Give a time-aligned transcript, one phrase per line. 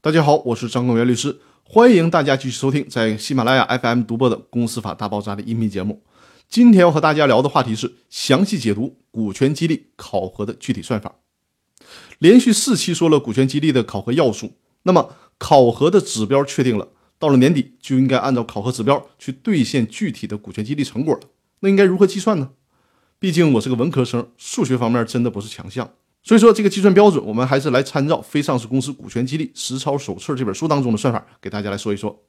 [0.00, 6.04] 大家好，我是张根元律师，欢迎大家继续收听在喜马拉雅 FM 独播的《公司法大爆炸》的音频节目。
[6.48, 11.16] 今天要和大家聊的话题是详细解读股权激励考核的具体算法。
[12.20, 14.52] 连续四期说了股权激励的考核要素，
[14.84, 16.86] 那么考核的指标确定了，
[17.18, 21.22] 到了年底就应该按照考核指标去兑现具体的股权激励成果了。
[21.58, 22.50] 那应该如何计算呢？
[23.18, 25.90] 毕竟我是个文科生，数学方面真的不是强项，
[26.28, 32.22] 所以说这个计算标准，我们还是来参照《非上市公司股权激励实操手册》这本书当中的算法，给大家来说一说。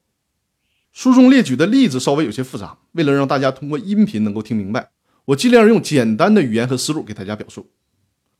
[0.90, 4.90] 书中列举的例子稍微有些复杂，为了让大家通过音频能够听明白，
[5.26, 7.68] 我尽量用简单的语言和思路给大家表述。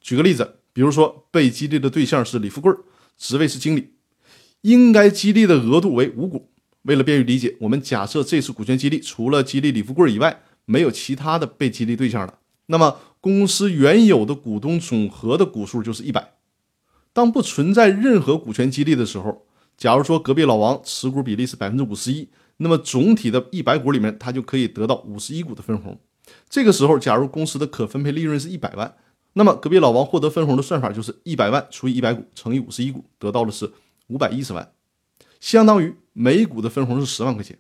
[0.01, 0.57] 举个例子。
[0.73, 2.73] 比如说，被激励的对象是李富贵，
[3.19, 3.95] 职位是经理，
[4.61, 6.48] 应该激励的额度为五股。
[6.83, 12.39] 为了便于理解，我们假设这次股权激励除了激励李富贵以外，没有其他的被激励对象了。
[12.67, 16.34] 那么，公司原有的股东总和的股数就是一百。
[17.12, 22.28] 当不存在任何股权激励的时候，假如说隔壁老王持股比例是百分之五十一，
[22.59, 25.98] 那么总体的一百股里面，他就可以得到五十一股的分红。
[26.48, 28.97] 这个时候，假如公司的可分配利润是一百万。
[29.33, 33.70] 那么隔壁老王获得分红的算法就是一百万除以一百股乘以五十一股，得到的是
[34.08, 34.73] 五百一十万，
[35.41, 37.58] 相当于每股的分红是十万块钱。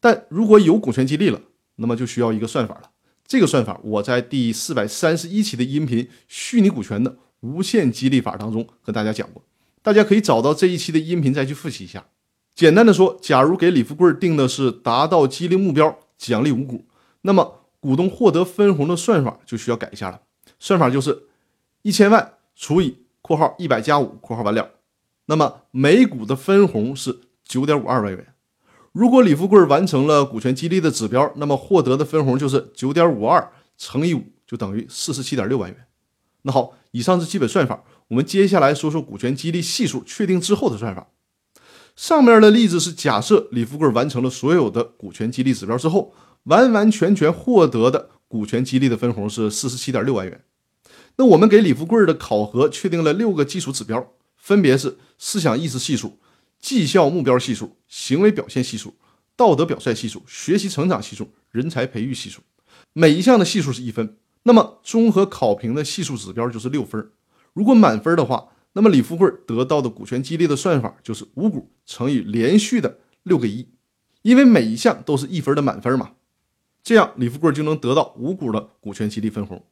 [0.00, 1.40] 但如果有股权激励了，
[1.76, 2.90] 那么就需要一个算法了。
[3.28, 9.42] 这个算法我在第四百三十一期的音频《虚拟股权的无限激励法》当中和大家讲过，
[9.82, 12.06] 大家可以找到这一期的音频再去复习一下。
[12.54, 16.86] 简单的说，假如给李富贵定的是达到激励目标奖励五股，
[17.20, 20.22] 那么股东获得分红的算法就需要改一下了。
[20.58, 21.24] 算法就是
[21.82, 24.70] 一千万除以（括号一百加五）（括号完了），
[25.28, 28.34] 那么每股的分红是九点五二万元。
[28.92, 35.86] 如果李富贵完成了股权激励的指标，那么获得的分红就是九点五二乘以五，就等于四十七点六万元。
[36.42, 41.08] 那好，以上是基本算法，我们接下来说说股权激励系数确定之后的算法。
[41.94, 50.44] 上面的例子是假设李富贵完成了所有的股权激励指标之后，完完全全获得的股权激励的分红是四十七点六万元。
[51.16, 56.18] 那我们给李富贵的考核确定了六个基础指标，分别是思想意识系数、
[56.60, 58.94] 绩效目标系数、行为表现系数、
[59.36, 62.40] 道德表率系数、学习成长系数、人才培育系数。
[62.92, 67.10] 每一项的系数是一分，那么综合考评的系数指标就是六分。
[67.52, 73.68] 如果满分的话，那么李富贵得到的股权激励的算法就是五股乘以连续的六个一，
[74.22, 76.12] 因为每一项都是一分的满分嘛，
[76.82, 79.64] 这样李富贵就能得到五股的股权激励分红。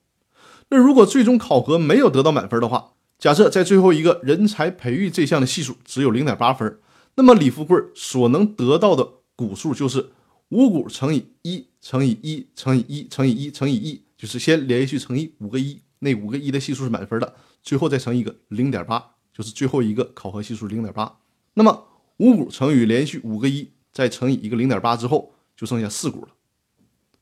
[0.71, 6.79] 那如果最终考核没有得到满分的话，假设在最后一个人才培育这项的系数只有零点八分，
[7.15, 10.11] 那么李富贵所能得到的股数就是
[10.51, 19.03] 五股乘以一乘以一乘以一乘以一乘以一，就是先连续乘以五个一，那五个一的系数是满分的，最后再乘一个零点八，
[19.33, 21.19] 就是最后一个考核系数零点八。
[21.55, 21.87] 那么
[22.19, 26.29] 五股乘以连续五个一，再乘以一个零点八之后，就剩下四股了。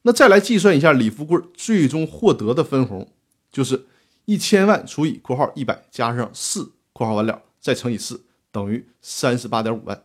[0.03, 3.09] 那再来计算一下李富贵最终获得的分红。
[3.50, 3.87] 就是
[4.27, 10.05] 一千万除以（括号一百）加上四（括号完了）再乘以四，等于三十八点五万。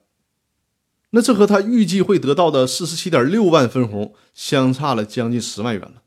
[1.12, 6.04] 那这和他预计会得到的四十七点六万分红相差了将近十万元了。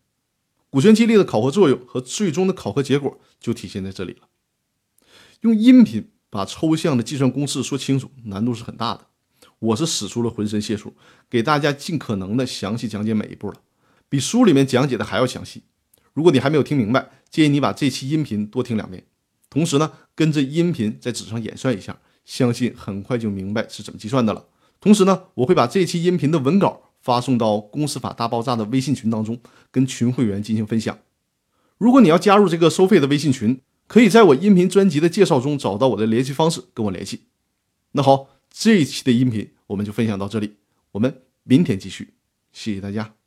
[0.71, 4.29] 股权激励的考核作用和最终的考核结果就体现在这里了。
[5.41, 9.07] 用音频把抽象的计算公式说清楚，难度是很大的。
[9.59, 10.95] 我是使出了浑身解数，
[11.29, 13.61] 给大家尽可能的详细讲解每一步了，
[14.09, 15.65] 比书里面讲解的还要详细。
[16.15, 19.05] 如果你还没有听明白，建议你把这期音频多听两遍，
[19.49, 24.47] 同时呢，跟着音频在纸上演算一下，相信很快就明白是怎么计算的了。
[24.81, 29.39] 同时呢，我会把这期音频的文稿发送到《公司法大爆炸》的微信群当中，
[29.71, 30.99] 跟群会员进行分享。
[31.79, 37.23] 如果你要加入这个收费的微信群，可以在我音频专辑的介绍中找到我的联系方式，跟我联系。
[37.93, 40.55] 那好，这一期的音频我们就分享到这里，
[40.93, 42.15] 我们明天继续，
[42.53, 43.22] 谢谢大家。